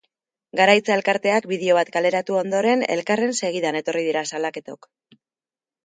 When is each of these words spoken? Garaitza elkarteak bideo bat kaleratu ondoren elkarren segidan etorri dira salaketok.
Garaitza 0.59 0.95
elkarteak 0.99 1.45
bideo 1.51 1.75
bat 1.79 1.93
kaleratu 1.97 2.39
ondoren 2.39 2.83
elkarren 2.97 3.39
segidan 3.43 3.81
etorri 3.85 4.05
dira 4.11 4.29
salaketok. 4.35 4.95